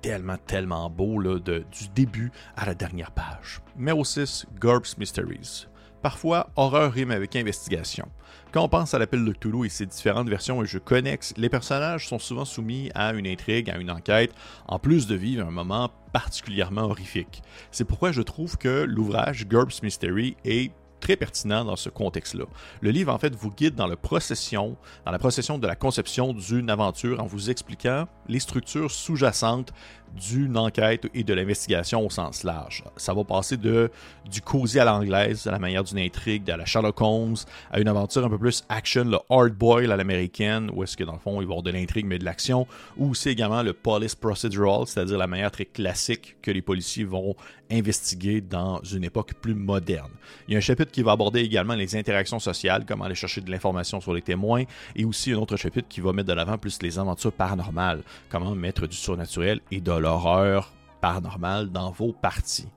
tellement, 0.00 0.36
tellement 0.46 0.90
beau 0.90 1.20
là, 1.20 1.38
du 1.38 1.88
début 1.94 2.32
à 2.56 2.66
la 2.66 2.74
dernière 2.74 3.10
page. 3.10 3.60
Numéro 3.76 4.04
6, 4.04 4.46
GURPS 4.60 4.98
Mysteries. 4.98 5.69
Parfois, 6.02 6.48
horreur 6.56 6.92
rime 6.92 7.10
avec 7.10 7.36
investigation. 7.36 8.08
Quand 8.52 8.64
on 8.64 8.68
pense 8.68 8.94
à 8.94 8.98
l'appel 8.98 9.24
de 9.24 9.32
Cthulhu 9.32 9.66
et 9.66 9.68
ses 9.68 9.86
différentes 9.86 10.28
versions 10.28 10.62
et 10.62 10.66
jeux 10.66 10.80
connexes, 10.80 11.34
les 11.36 11.48
personnages 11.50 12.08
sont 12.08 12.18
souvent 12.18 12.44
soumis 12.44 12.90
à 12.94 13.12
une 13.12 13.26
intrigue, 13.26 13.70
à 13.70 13.76
une 13.76 13.90
enquête, 13.90 14.32
en 14.66 14.78
plus 14.78 15.06
de 15.06 15.14
vivre 15.14 15.46
un 15.46 15.50
moment 15.50 15.90
particulièrement 16.12 16.82
horrifique. 16.82 17.42
C'est 17.70 17.84
pourquoi 17.84 18.12
je 18.12 18.22
trouve 18.22 18.56
que 18.56 18.84
l'ouvrage 18.88 19.46
GURPS 19.46 19.82
Mystery 19.82 20.36
est 20.44 20.72
très 21.00 21.16
pertinent 21.16 21.64
dans 21.64 21.76
ce 21.76 21.88
contexte-là. 21.88 22.44
Le 22.80 22.90
livre, 22.90 23.12
en 23.12 23.18
fait, 23.18 23.34
vous 23.34 23.50
guide 23.50 23.74
dans, 23.74 23.86
le 23.86 23.96
procession, 23.96 24.76
dans 25.04 25.12
la 25.12 25.18
procession 25.18 25.58
de 25.58 25.66
la 25.66 25.76
conception 25.76 26.32
d'une 26.32 26.70
aventure 26.70 27.20
en 27.20 27.26
vous 27.26 27.50
expliquant 27.50 28.06
les 28.28 28.40
structures 28.40 28.90
sous-jacentes 28.90 29.72
d'une 30.14 30.56
enquête 30.56 31.08
et 31.14 31.22
de 31.22 31.34
l'investigation 31.34 32.04
au 32.04 32.10
sens 32.10 32.42
large. 32.42 32.84
Ça 32.96 33.14
va 33.14 33.24
passer 33.24 33.56
de 33.56 33.90
du 34.28 34.40
cosy 34.40 34.78
à 34.78 34.84
l'anglaise, 34.84 35.46
à 35.46 35.50
la 35.50 35.58
manière 35.58 35.84
d'une 35.84 35.98
intrigue, 35.98 36.44
de 36.44 36.52
la 36.52 36.64
Sherlock 36.64 37.00
Holmes, 37.00 37.36
à 37.70 37.80
une 37.80 37.88
aventure 37.88 38.24
un 38.24 38.28
peu 38.28 38.38
plus 38.38 38.64
action, 38.68 39.04
le 39.04 39.18
hard 39.28 39.52
boil 39.52 39.90
à 39.90 39.96
l'américaine, 39.96 40.70
où 40.74 40.82
est-ce 40.82 40.96
que 40.96 41.04
dans 41.04 41.14
le 41.14 41.18
fond 41.18 41.40
il 41.40 41.46
va 41.46 41.52
y 41.52 41.54
avoir 41.54 41.62
de 41.62 41.70
l'intrigue 41.70 42.06
mais 42.06 42.18
de 42.18 42.24
l'action, 42.24 42.66
ou 42.96 43.14
c'est 43.14 43.32
également 43.32 43.62
le 43.62 43.72
police 43.72 44.14
procedural, 44.14 44.86
c'est-à-dire 44.86 45.18
la 45.18 45.26
manière 45.26 45.50
très 45.50 45.64
classique 45.64 46.36
que 46.42 46.50
les 46.50 46.62
policiers 46.62 47.04
vont 47.04 47.34
investiguer 47.70 48.40
dans 48.40 48.82
une 48.82 49.04
époque 49.04 49.34
plus 49.34 49.54
moderne. 49.54 50.10
Il 50.48 50.52
y 50.52 50.54
a 50.54 50.58
un 50.58 50.62
chapitre 50.62 50.89
qui 50.90 51.02
va 51.02 51.12
aborder 51.12 51.40
également 51.40 51.74
les 51.74 51.96
interactions 51.96 52.38
sociales, 52.38 52.84
comment 52.86 53.04
aller 53.04 53.14
chercher 53.14 53.40
de 53.40 53.50
l'information 53.50 54.00
sur 54.00 54.14
les 54.14 54.22
témoins, 54.22 54.64
et 54.96 55.04
aussi 55.04 55.32
un 55.32 55.38
autre 55.38 55.56
chapitre 55.56 55.88
qui 55.88 56.00
va 56.00 56.12
mettre 56.12 56.28
de 56.28 56.34
l'avant 56.34 56.58
plus 56.58 56.80
les 56.82 56.98
aventures 56.98 57.32
paranormales, 57.32 58.02
comment 58.28 58.54
mettre 58.54 58.86
du 58.86 58.96
surnaturel 58.96 59.60
et 59.70 59.80
de 59.80 59.92
l'horreur 59.92 60.72
paranormale 61.00 61.70
dans 61.70 61.90
vos 61.90 62.12
parties. 62.12 62.68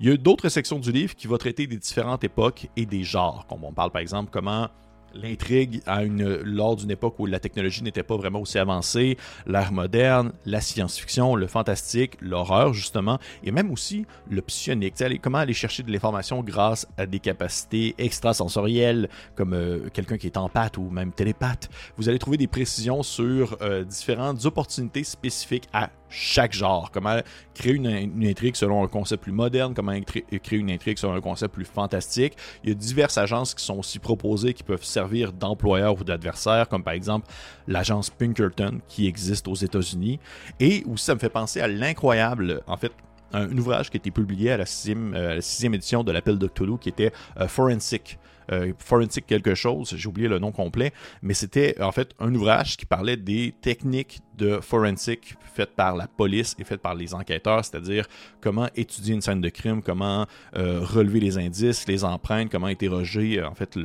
Il 0.00 0.08
y 0.08 0.12
a 0.12 0.16
d'autres 0.16 0.48
sections 0.48 0.78
du 0.78 0.92
livre 0.92 1.14
qui 1.14 1.26
vont 1.26 1.36
traiter 1.36 1.66
des 1.66 1.76
différentes 1.76 2.24
époques 2.24 2.68
et 2.76 2.86
des 2.86 3.02
genres, 3.02 3.46
comme 3.48 3.64
on 3.64 3.72
parle 3.72 3.90
par 3.90 4.00
exemple 4.00 4.30
comment 4.32 4.68
l'intrigue 5.14 5.80
à 5.86 6.04
une, 6.04 6.36
lors 6.42 6.76
d'une 6.76 6.90
époque 6.90 7.18
où 7.18 7.26
la 7.26 7.40
technologie 7.40 7.82
n'était 7.82 8.02
pas 8.02 8.16
vraiment 8.16 8.40
aussi 8.40 8.58
avancée, 8.58 9.16
l'ère 9.46 9.72
moderne, 9.72 10.32
la 10.46 10.60
science-fiction, 10.60 11.34
le 11.34 11.46
fantastique, 11.46 12.16
l'horreur 12.20 12.74
justement, 12.74 13.18
et 13.44 13.50
même 13.50 13.70
aussi 13.70 14.06
le 14.30 14.42
psionique. 14.42 14.94
comment 15.20 15.38
aller 15.38 15.54
chercher 15.54 15.82
de 15.82 15.90
l'information 15.90 16.42
grâce 16.42 16.86
à 16.96 17.06
des 17.06 17.18
capacités 17.18 17.94
extrasensorielles, 17.98 19.08
comme 19.34 19.54
euh, 19.54 19.88
quelqu'un 19.92 20.18
qui 20.18 20.26
est 20.26 20.36
en 20.36 20.48
pâte 20.48 20.78
ou 20.78 20.90
même 20.90 21.12
télépathe. 21.12 21.68
Vous 21.96 22.08
allez 22.08 22.18
trouver 22.18 22.36
des 22.36 22.46
précisions 22.46 23.02
sur 23.02 23.56
euh, 23.62 23.84
différentes 23.84 24.44
opportunités 24.44 25.04
spécifiques 25.04 25.68
à 25.72 25.90
chaque 26.12 26.52
genre, 26.52 26.90
comment 26.92 27.18
créer 27.54 27.72
une, 27.72 27.86
intrigue 28.24 28.54
selon 28.54 28.84
un 28.84 28.86
concept 28.86 29.22
plus 29.22 29.32
moderne, 29.32 29.74
comment 29.74 29.98
créer 30.00 30.58
une 30.58 30.70
intrigue 30.70 30.98
selon 30.98 31.14
un 31.14 31.20
concept 31.20 31.54
plus 31.54 31.64
fantastique. 31.64 32.34
Il 32.62 32.68
y 32.68 32.72
a 32.72 32.74
diverses 32.74 33.18
agences 33.18 33.54
qui 33.54 33.64
sont 33.64 33.78
aussi 33.78 33.98
proposées 33.98 34.54
qui 34.54 34.62
peuvent 34.62 34.84
servir 34.84 35.32
d'employeurs 35.32 36.00
ou 36.00 36.04
d'adversaires, 36.04 36.68
comme 36.68 36.84
par 36.84 36.94
exemple 36.94 37.28
l'agence 37.66 38.10
Pinkerton 38.10 38.80
qui 38.88 39.06
existe 39.06 39.48
aux 39.48 39.54
États-Unis. 39.54 40.20
Et 40.60 40.84
aussi, 40.90 41.06
ça 41.06 41.14
me 41.14 41.20
fait 41.20 41.30
penser 41.30 41.60
à 41.60 41.68
l'incroyable, 41.68 42.62
en 42.66 42.76
fait, 42.76 42.92
un, 43.32 43.56
ouvrage 43.56 43.90
qui 43.90 43.96
a 43.96 43.98
été 43.98 44.10
publié 44.10 44.52
à 44.52 44.56
la 44.58 44.66
sixième, 44.66 45.14
euh, 45.14 45.40
édition 45.72 46.04
de 46.04 46.12
l'appel 46.12 46.38
de 46.38 46.46
Cthulhu 46.46 46.78
qui 46.78 46.90
était 46.90 47.12
euh, 47.40 47.48
Forensic. 47.48 48.18
Euh, 48.52 48.72
forensic 48.78 49.26
quelque 49.26 49.54
chose, 49.54 49.94
j'ai 49.96 50.08
oublié 50.08 50.28
le 50.28 50.38
nom 50.38 50.52
complet, 50.52 50.92
mais 51.22 51.32
c'était 51.32 51.80
en 51.80 51.90
fait 51.90 52.10
un 52.20 52.34
ouvrage 52.34 52.76
qui 52.76 52.84
parlait 52.84 53.16
des 53.16 53.54
techniques 53.60 54.20
de 54.36 54.60
forensic 54.60 55.36
faites 55.54 55.74
par 55.74 55.96
la 55.96 56.06
police 56.06 56.54
et 56.58 56.64
faites 56.64 56.82
par 56.82 56.94
les 56.94 57.14
enquêteurs, 57.14 57.64
c'est-à-dire 57.64 58.06
comment 58.40 58.68
étudier 58.76 59.14
une 59.14 59.22
scène 59.22 59.40
de 59.40 59.48
crime, 59.48 59.82
comment 59.82 60.26
euh, 60.56 60.80
relever 60.82 61.20
les 61.20 61.38
indices, 61.38 61.86
les 61.88 62.04
empreintes, 62.04 62.50
comment 62.50 62.66
interroger 62.66 63.38
euh, 63.38 63.48
en 63.48 63.54
fait 63.54 63.78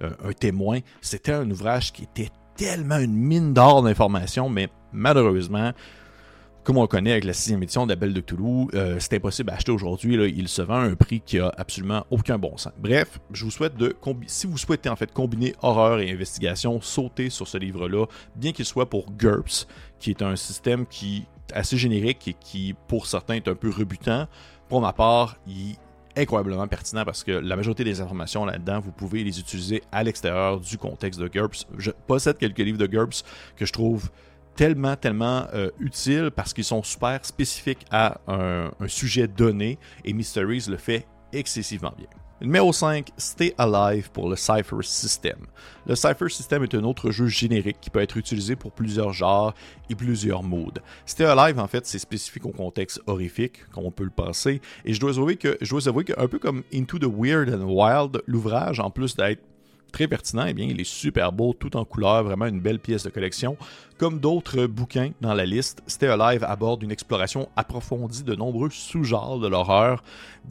un 0.00 0.32
témoin. 0.32 0.80
C'était 1.00 1.32
un 1.32 1.50
ouvrage 1.50 1.92
qui 1.92 2.04
était 2.04 2.30
tellement 2.56 2.98
une 2.98 3.14
mine 3.14 3.52
d'or 3.52 3.82
d'informations, 3.82 4.48
mais 4.48 4.68
malheureusement, 4.92 5.72
comme 6.64 6.78
on 6.78 6.82
le 6.82 6.88
connaît 6.88 7.12
avec 7.12 7.24
la 7.24 7.34
sixième 7.34 7.62
édition 7.62 7.86
de 7.86 7.94
de 7.94 8.20
Toulouse, 8.20 8.68
euh, 8.74 8.96
c'est 8.98 9.14
impossible 9.14 9.50
à 9.50 9.54
acheter 9.54 9.70
aujourd'hui. 9.70 10.14
Il 10.34 10.48
se 10.48 10.62
vend 10.62 10.80
à 10.80 10.84
un 10.84 10.94
prix 10.94 11.20
qui 11.20 11.38
a 11.38 11.52
absolument 11.56 12.04
aucun 12.10 12.38
bon 12.38 12.56
sens. 12.56 12.72
Bref, 12.78 13.20
je 13.32 13.44
vous 13.44 13.50
souhaite 13.50 13.76
de 13.76 13.94
si 14.26 14.46
vous 14.46 14.58
souhaitez 14.58 14.88
en 14.88 14.96
fait 14.96 15.12
combiner 15.12 15.54
horreur 15.62 16.00
et 16.00 16.10
investigation, 16.10 16.80
sautez 16.80 17.30
sur 17.30 17.46
ce 17.46 17.58
livre-là, 17.58 18.06
bien 18.34 18.52
qu'il 18.52 18.64
soit 18.64 18.88
pour 18.88 19.12
GURPS, 19.12 19.66
qui 20.00 20.10
est 20.10 20.22
un 20.22 20.36
système 20.36 20.86
qui 20.86 21.26
assez 21.52 21.76
générique 21.76 22.28
et 22.28 22.34
qui, 22.34 22.74
pour 22.88 23.06
certains, 23.06 23.34
est 23.34 23.48
un 23.48 23.54
peu 23.54 23.70
rebutant. 23.70 24.26
Pour 24.68 24.80
ma 24.80 24.92
part, 24.92 25.36
il 25.46 25.72
est 25.72 26.22
incroyablement 26.22 26.66
pertinent 26.66 27.04
parce 27.04 27.24
que 27.24 27.32
la 27.32 27.56
majorité 27.56 27.84
des 27.84 28.00
informations 28.00 28.44
là-dedans, 28.44 28.80
vous 28.80 28.92
pouvez 28.92 29.22
les 29.22 29.38
utiliser 29.38 29.82
à 29.92 30.02
l'extérieur 30.02 30.60
du 30.60 30.78
contexte 30.78 31.20
de 31.20 31.28
GURPS. 31.28 31.66
Je 31.76 31.90
possède 32.06 32.38
quelques 32.38 32.58
livres 32.58 32.78
de 32.78 32.86
GURPS 32.86 33.22
que 33.56 33.66
je 33.66 33.72
trouve 33.72 34.10
tellement, 34.54 34.96
tellement 34.96 35.46
euh, 35.54 35.70
utiles 35.80 36.30
parce 36.34 36.52
qu'ils 36.52 36.64
sont 36.64 36.82
super 36.82 37.24
spécifiques 37.24 37.84
à 37.90 38.20
un, 38.28 38.70
sujet 38.86 39.28
donné 39.28 39.78
et 40.04 40.12
Mysteries 40.12 40.66
le 40.68 40.76
fait 40.76 41.06
excessivement 41.32 41.92
bien. 41.96 42.06
Numéro 42.40 42.72
5, 42.72 43.10
Stay 43.16 43.54
Alive 43.56 44.10
pour 44.10 44.28
le 44.28 44.36
Cypher 44.36 44.82
System. 44.82 45.46
Le 45.86 45.94
Cypher 45.94 46.28
System 46.28 46.62
est 46.64 46.74
un 46.74 46.84
autre 46.84 47.10
jeu 47.10 47.26
générique 47.26 47.78
qui 47.80 47.90
peut 47.90 48.00
être 48.00 48.16
utilisé 48.16 48.56
pour 48.56 48.72
plusieurs 48.72 49.12
genres 49.12 49.54
et 49.88 49.94
plusieurs 49.94 50.42
modes. 50.42 50.80
Stay 51.06 51.24
Alive, 51.24 51.58
en 51.58 51.68
fait, 51.68 51.86
c'est 51.86 51.98
spécifique 51.98 52.44
au 52.44 52.50
contexte 52.50 53.00
horrifique, 53.06 53.64
comme 53.70 53.84
on 53.86 53.90
peut 53.90 54.04
le 54.04 54.10
penser, 54.10 54.60
et 54.84 54.92
je 54.92 55.00
dois 55.00 55.10
avouer 55.10 55.36
que, 55.36 55.56
je 55.60 55.70
dois 55.70 55.88
avouer 55.88 56.04
qu'un 56.04 56.26
peu 56.26 56.38
comme 56.38 56.64
Into 56.74 56.98
the 56.98 57.08
Weird 57.10 57.48
and 57.48 57.64
Wild, 57.64 58.22
l'ouvrage, 58.26 58.80
en 58.80 58.90
plus 58.90 59.16
d'être 59.16 59.42
très 59.94 60.08
pertinent, 60.08 60.44
eh 60.44 60.54
bien, 60.54 60.66
il 60.66 60.80
est 60.80 60.90
super 61.02 61.30
beau, 61.30 61.54
tout 61.56 61.76
en 61.76 61.84
couleur, 61.84 62.24
vraiment 62.24 62.46
une 62.46 62.58
belle 62.58 62.80
pièce 62.80 63.04
de 63.04 63.10
collection. 63.10 63.56
Comme 63.96 64.18
d'autres 64.18 64.66
bouquins 64.66 65.12
dans 65.20 65.34
la 65.34 65.46
liste, 65.46 65.84
Stay 65.86 66.08
Alive 66.08 66.42
aborde 66.42 66.82
une 66.82 66.90
exploration 66.90 67.48
approfondie 67.54 68.24
de 68.24 68.34
nombreux 68.34 68.70
sous-genres 68.70 69.38
de 69.38 69.46
l'horreur, 69.46 70.02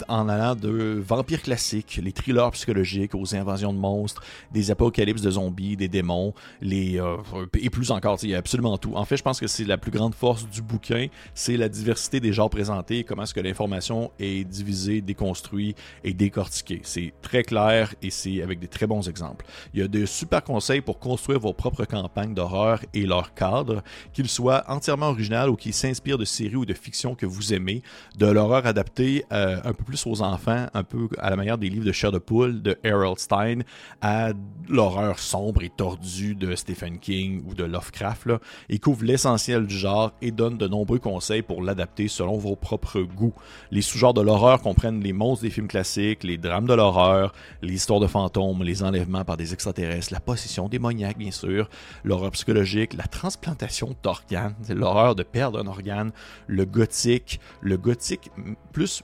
en 0.08 0.30
allant 0.30 0.56
de 0.56 1.04
vampires 1.06 1.42
classiques, 1.42 2.00
les 2.02 2.14
thrillers 2.14 2.52
psychologiques, 2.52 3.16
aux 3.16 3.36
invasions 3.36 3.74
de 3.74 3.78
monstres, 3.78 4.24
des 4.54 4.72
apocalypses 4.72 5.22
de 5.22 5.32
zombies, 5.32 5.76
des 5.76 5.90
démons, 5.90 6.34
les 6.62 7.02
euh, 7.02 7.18
et 7.60 7.70
plus 7.70 7.92
encore, 7.92 8.18
il 8.24 8.30
y 8.30 8.36
a 8.36 8.38
absolument 8.38 8.78
tout. 8.78 8.96
En 8.96 9.04
fait, 9.04 9.18
je 9.18 9.24
pense 9.24 9.42
que 9.42 9.48
c'est 9.48 9.66
la 9.66 9.78
plus 9.78 9.92
grande 9.92 10.16
force 10.16 10.48
du 10.48 10.62
bouquin, 10.62 11.08
c'est 11.34 11.58
la 11.58 11.68
diversité 11.68 12.22
des 12.22 12.32
genres 12.32 12.50
présentés, 12.50 13.04
comment 13.04 13.24
est-ce 13.24 13.34
que 13.34 13.42
l'information 13.42 14.10
est 14.20 14.46
divisée, 14.46 15.02
déconstruite 15.02 15.78
et 16.06 16.14
décortiquée. 16.14 16.80
C'est 16.84 17.14
très 17.22 17.44
clair 17.44 17.94
et 18.02 18.10
c'est 18.10 18.42
avec 18.42 18.60
des 18.60 18.70
très 18.70 18.88
bons 18.88 19.10
exemples. 19.10 19.33
Il 19.74 19.80
y 19.80 19.84
a 19.84 19.88
de 19.88 20.06
super 20.06 20.44
conseils 20.44 20.82
pour 20.82 21.00
construire 21.00 21.40
vos 21.40 21.54
propres 21.54 21.86
campagnes 21.86 22.34
d'horreur 22.34 22.80
et 22.94 23.06
leur 23.06 23.34
cadre, 23.34 23.84
qu'il 24.14 24.28
soit 24.28 24.64
entièrement 24.68 25.10
original 25.10 25.50
ou 25.50 25.56
qu'il 25.56 25.74
s'inspire 25.74 26.18
de 26.18 26.26
séries 26.26 26.56
ou 26.56 26.66
de 26.66 26.74
fiction 26.74 27.16
que 27.16 27.26
vous 27.26 27.54
aimez, 27.54 27.82
de 28.18 28.28
l'horreur 28.28 28.66
adaptée 28.66 29.26
euh, 29.32 29.60
un 29.64 29.74
peu 29.74 29.84
plus 29.84 30.06
aux 30.08 30.22
enfants, 30.22 30.68
un 30.74 30.84
peu 30.84 31.08
à 31.18 31.30
la 31.30 31.36
manière 31.36 31.58
des 31.58 31.70
livres 31.70 31.86
de 31.86 31.92
Cher 31.92 32.12
de 32.12 32.20
Poule 32.20 32.62
de 32.62 32.78
Harold 32.86 33.20
Stein, 33.20 33.60
à 34.02 34.30
l'horreur 34.70 35.20
sombre 35.20 35.64
et 35.64 35.70
tordue 35.70 36.36
de 36.36 36.56
Stephen 36.56 37.00
King 37.00 37.44
ou 37.46 37.54
de 37.54 37.64
Lovecraft. 37.64 38.26
Là. 38.26 38.40
Il 38.70 38.80
couvre 38.80 39.04
l'essentiel 39.04 39.66
du 39.68 39.76
genre 39.76 40.12
et 40.22 40.32
donne 40.32 40.58
de 40.58 40.68
nombreux 40.68 41.00
conseils 41.00 41.42
pour 41.42 41.62
l'adapter 41.62 42.08
selon 42.08 42.38
vos 42.38 42.56
propres 42.56 43.02
goûts. 43.02 43.34
Les 43.72 43.82
sous-genres 43.82 44.14
de 44.14 44.22
l'horreur 44.22 44.62
comprennent 44.62 45.02
les 45.02 45.14
monstres 45.14 45.44
des 45.44 45.50
films 45.50 45.68
classiques, 45.68 46.24
les 46.24 46.38
drames 46.38 46.68
de 46.68 46.74
l'horreur, 46.74 47.34
les 47.62 47.74
histoires 47.74 48.00
de 48.00 48.08
fantômes, 48.08 48.64
les 48.64 48.84
enlèvements 48.84 49.23
par 49.26 49.38
des 49.38 49.54
extraterrestres, 49.54 50.14
la 50.14 50.20
possession 50.20 50.70
démoniaque 50.70 51.18
bien 51.18 51.32
sûr, 51.32 51.70
l'horreur 52.04 52.32
psychologique, 52.32 52.94
la 52.94 53.06
transplantation 53.06 53.96
d'organes, 54.04 54.56
l'horreur 54.70 55.16
de 55.16 55.24
perdre 55.24 55.60
un 55.60 55.68
organe, 55.68 56.12
le 56.48 56.66
gothique, 56.66 57.40
le 57.62 57.78
gothique 57.78 58.32
plus 58.72 59.04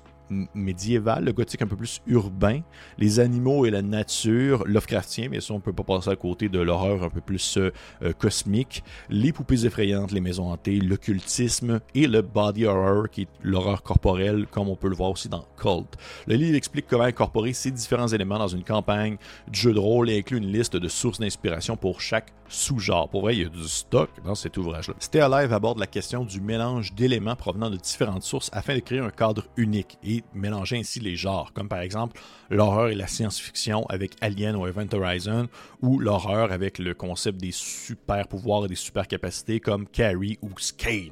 médiéval, 0.53 1.25
le 1.25 1.33
gothique 1.33 1.61
un 1.61 1.67
peu 1.67 1.75
plus 1.75 2.01
urbain, 2.07 2.61
les 2.97 3.19
animaux 3.19 3.65
et 3.65 3.69
la 3.69 3.81
nature, 3.81 4.63
Lovecraftien, 4.65 5.29
mais 5.29 5.39
ça 5.39 5.53
on 5.53 5.59
peut 5.59 5.73
pas 5.73 5.83
passer 5.83 6.09
à 6.09 6.15
côté 6.15 6.49
de 6.49 6.59
l'horreur 6.59 7.03
un 7.03 7.09
peu 7.09 7.21
plus 7.21 7.57
euh, 7.57 7.71
euh, 8.03 8.13
cosmique, 8.13 8.83
les 9.09 9.31
poupées 9.31 9.65
effrayantes, 9.65 10.11
les 10.11 10.21
maisons 10.21 10.51
hantées, 10.51 10.79
l'occultisme 10.79 11.79
et 11.95 12.07
le 12.07 12.21
body 12.21 12.65
horror 12.65 13.09
qui 13.09 13.23
est 13.23 13.27
l'horreur 13.43 13.83
corporelle 13.83 14.47
comme 14.49 14.69
on 14.69 14.75
peut 14.75 14.89
le 14.89 14.95
voir 14.95 15.11
aussi 15.11 15.29
dans 15.29 15.45
Cult. 15.57 15.97
Le 16.27 16.35
livre 16.35 16.55
explique 16.55 16.85
comment 16.87 17.03
incorporer 17.03 17.53
ces 17.53 17.71
différents 17.71 18.07
éléments 18.07 18.39
dans 18.39 18.47
une 18.47 18.63
campagne. 18.63 19.17
De 19.49 19.55
jeu 19.55 19.73
de 19.73 19.79
rôle 19.79 20.09
et 20.09 20.19
inclut 20.19 20.37
une 20.37 20.51
liste 20.51 20.75
de 20.75 20.87
sources 20.87 21.19
d'inspiration 21.19 21.75
pour 21.75 22.01
chaque 22.01 22.31
sous-genre. 22.49 23.09
Pour 23.09 23.21
vrai, 23.21 23.35
il 23.35 23.43
y 23.43 23.45
a 23.45 23.49
du 23.49 23.63
stock 23.67 24.09
dans 24.25 24.35
cet 24.35 24.57
ouvrage-là. 24.57 24.95
Stay 24.99 25.19
Alive 25.19 25.53
aborde 25.53 25.79
la 25.79 25.87
question 25.87 26.25
du 26.25 26.41
mélange 26.41 26.93
d'éléments 26.93 27.35
provenant 27.35 27.69
de 27.69 27.77
différentes 27.77 28.23
sources 28.23 28.49
afin 28.53 28.75
de 28.75 28.79
créer 28.79 28.99
un 28.99 29.11
cadre 29.11 29.45
unique 29.55 29.97
et 30.03 30.23
mélanger 30.33 30.77
ainsi 30.77 30.99
les 30.99 31.15
genres, 31.15 31.53
comme 31.53 31.69
par 31.69 31.79
exemple 31.79 32.19
l'horreur 32.49 32.89
et 32.89 32.95
la 32.95 33.07
science-fiction 33.07 33.85
avec 33.87 34.13
Alien 34.21 34.55
ou 34.55 34.67
Event 34.67 34.87
Horizon, 34.91 35.47
ou 35.81 35.99
l'horreur 35.99 36.51
avec 36.51 36.79
le 36.79 36.93
concept 36.93 37.39
des 37.39 37.51
super 37.51 38.27
pouvoirs 38.27 38.65
et 38.65 38.67
des 38.67 38.75
super 38.75 39.07
capacités 39.07 39.59
comme 39.59 39.87
Carrie 39.87 40.39
ou 40.41 40.49
Scanner. 40.57 41.11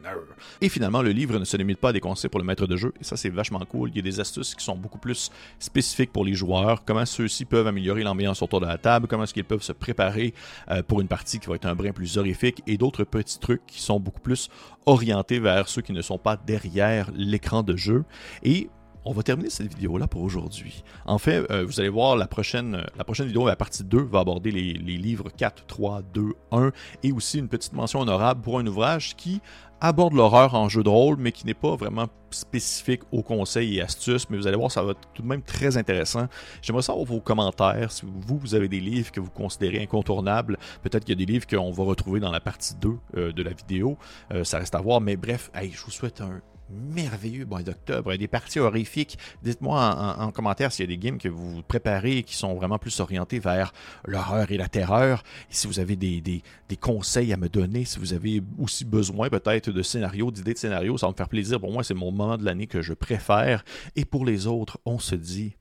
Et 0.61 0.69
finalement, 0.69 1.01
le 1.01 1.11
livre 1.11 1.37
ne 1.37 1.45
se 1.45 1.55
limite 1.57 1.79
pas 1.79 1.89
à 1.89 1.93
des 1.93 1.99
conseils 1.99 2.29
pour 2.29 2.39
le 2.39 2.45
maître 2.45 2.65
de 2.65 2.75
jeu, 2.75 2.93
et 2.99 3.03
ça 3.03 3.15
c'est 3.15 3.29
vachement 3.29 3.63
cool. 3.65 3.89
Il 3.89 3.97
y 3.97 3.99
a 3.99 4.01
des 4.01 4.19
astuces 4.19 4.55
qui 4.55 4.63
sont 4.63 4.75
beaucoup 4.75 4.99
plus 4.99 5.31
spécifiques 5.59 6.11
pour 6.11 6.25
les 6.25 6.33
joueurs, 6.33 6.83
comment 6.83 7.05
ceux-ci 7.05 7.45
peuvent 7.45 7.67
améliorer 7.67 8.03
l'ambiance 8.03 8.41
autour 8.41 8.59
de 8.59 8.65
la 8.65 8.77
table, 8.77 9.07
comment 9.07 9.23
est-ce 9.23 9.33
qu'ils 9.33 9.43
peuvent 9.43 9.61
se 9.61 9.73
préparer 9.73 10.33
euh, 10.71 10.81
pour 10.81 11.01
une 11.01 11.07
partie 11.07 11.26
qui 11.27 11.47
va 11.47 11.55
être 11.55 11.65
un 11.65 11.75
brin 11.75 11.91
plus 11.91 12.17
horrifique, 12.17 12.63
et 12.67 12.77
d'autres 12.77 13.03
petits 13.03 13.39
trucs 13.39 13.65
qui 13.67 13.81
sont 13.81 13.99
beaucoup 13.99 14.21
plus 14.21 14.49
orientés 14.85 15.39
vers 15.39 15.67
ceux 15.67 15.81
qui 15.81 15.93
ne 15.93 16.01
sont 16.01 16.17
pas 16.17 16.37
derrière 16.37 17.11
l'écran 17.13 17.63
de 17.63 17.75
jeu. 17.75 18.05
Et 18.43 18.69
on 19.07 19.13
va 19.13 19.23
terminer 19.23 19.49
cette 19.49 19.73
vidéo-là 19.73 20.07
pour 20.07 20.21
aujourd'hui. 20.21 20.83
En 21.05 21.17
fait, 21.17 21.49
euh, 21.49 21.65
vous 21.65 21.79
allez 21.79 21.89
voir 21.89 22.17
la 22.17 22.27
prochaine, 22.27 22.85
prochaine 23.05 23.27
vidéo, 23.27 23.47
la 23.47 23.55
partie 23.55 23.83
2, 23.83 23.99
va 24.03 24.19
aborder 24.19 24.51
les, 24.51 24.73
livres 24.73 25.29
4, 25.35 25.65
3, 25.65 26.01
2, 26.13 26.33
1 26.51 26.71
et 27.03 27.11
aussi 27.13 27.39
une 27.39 27.47
petite 27.47 27.73
mention 27.73 28.01
honorable 28.01 28.41
pour 28.41 28.59
un 28.59 28.67
ouvrage 28.67 29.15
qui 29.15 29.41
aborde 29.79 30.13
l'horreur 30.13 30.55
en 30.55 30.67
jeu 30.67 30.83
de 30.83 30.89
rôle, 30.89 31.15
mais 31.17 31.31
qui 31.31 31.45
n'est 31.45 31.53
pas 31.53 31.75
vraiment 31.75 32.07
spécifique 32.31 33.03
aux 33.11 33.23
conseils 33.23 33.77
et 33.77 33.81
astuces. 33.81 34.29
Mais 34.29 34.35
vous 34.35 34.47
allez 34.47 34.57
voir, 34.57 34.71
ça 34.71 34.83
va 34.83 34.91
être 34.91 35.07
tout 35.13 35.21
de 35.21 35.27
même 35.27 35.41
très 35.41 35.77
intéressant. 35.77 36.27
J'aimerais 36.61 36.81
savoir 36.81 37.05
vos 37.05 37.21
commentaires. 37.21 37.91
Si 37.91 38.05
vous, 38.05 38.37
vous 38.37 38.55
avez 38.55 38.67
des 38.67 38.81
livres 38.81 39.11
que 39.11 39.21
vous 39.21 39.29
considérez 39.29 39.81
incontournables, 39.81 40.57
peut-être 40.81 41.05
qu'il 41.05 41.17
y 41.17 41.23
a 41.23 41.25
des 41.25 41.31
livres 41.31 41.47
qu'on 41.47 41.71
va 41.71 41.83
retrouver 41.83 42.19
dans 42.19 42.31
la 42.31 42.41
partie 42.41 42.75
2 42.75 42.89
euh, 43.15 43.31
de 43.31 43.43
la 43.43 43.51
vidéo. 43.51 43.97
Euh, 44.33 44.43
ça 44.43 44.57
reste 44.57 44.75
à 44.75 44.81
voir. 44.81 44.99
Mais 44.99 45.15
bref, 45.15 45.49
je 45.55 45.81
vous 45.81 45.91
souhaite 45.91 46.19
un 46.19 46.41
merveilleux 46.69 47.45
mois 47.45 47.63
d'octobre, 47.63 48.15
des 48.15 48.27
parties 48.27 48.59
horrifiques. 48.59 49.17
Dites-moi 49.43 50.15
en, 50.19 50.31
commentaire 50.31 50.71
s'il 50.71 50.83
y 50.83 50.87
a 50.87 50.95
des 50.95 50.97
games 50.97 51.17
que 51.17 51.29
vous 51.29 51.61
préparez 51.63 52.23
qui 52.23 52.35
sont 52.35 52.55
vraiment 52.55 52.77
plus 52.77 52.99
orientés 52.99 53.39
vers 53.39 53.73
l'horreur 54.05 54.51
et 54.51 54.57
la 54.57 54.67
terreur. 54.67 55.23
Et 55.49 55.53
si 55.53 55.67
vous 55.67 55.79
avez 55.79 55.95
des, 55.95 56.41
conseils 56.79 57.33
à 57.33 57.37
me 57.37 57.49
donner, 57.49 57.85
si 57.85 57.99
vous 57.99 58.13
avez 58.13 58.41
aussi 58.59 58.85
besoin 58.85 59.29
peut-être 59.29 59.71
de 59.71 59.81
scénarios, 59.81 60.31
d'idées 60.31 60.53
de 60.53 60.59
scénarios, 60.59 60.97
ça 60.97 61.07
va 61.07 61.11
me 61.11 61.17
faire 61.17 61.29
plaisir. 61.29 61.59
Pour 61.59 61.71
moi, 61.71 61.83
c'est 61.83 61.93
mon 61.93 62.11
moment 62.11 62.37
de 62.37 62.45
l'année 62.45 62.67
que 62.67 62.81
je 62.81 62.93
préfère. 62.93 63.63
Et 63.95 64.05
pour 64.05 64.25
les 64.25 64.47
autres, 64.47 64.79
on 64.85 64.99
se 64.99 65.15
dit 65.15 65.55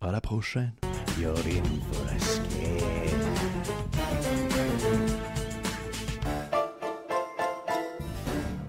à 0.00 0.12
la 0.12 0.20
prochaine. 0.20 0.72